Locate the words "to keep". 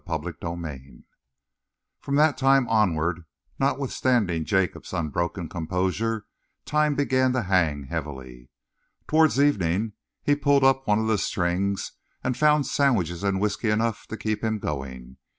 14.07-14.43